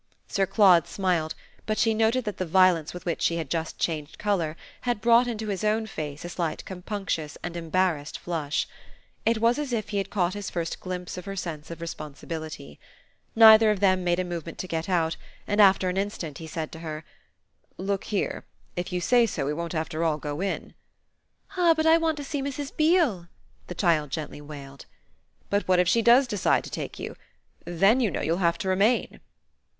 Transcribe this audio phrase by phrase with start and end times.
[0.27, 1.35] Sir Claude smiled,
[1.67, 5.27] but she noted that the violence with which she had just changed colour had brought
[5.27, 8.67] into his own face a slight compunctious and embarrassed flush.
[9.27, 12.79] It was as if he had caught his first glimpse of her sense of responsibility.
[13.35, 16.71] Neither of them made a movement to get out, and after an instant he said
[16.71, 17.03] to her:
[17.77, 18.43] "Look here,
[18.75, 20.73] if you say so we won't after all go in."
[21.57, 22.75] "Ah but I want to see Mrs.
[22.75, 23.27] Beale!"
[23.67, 24.87] the child gently wailed.
[25.51, 27.15] "But what if she does decide to take you?
[27.65, 29.19] Then, you know, you'll have to remain."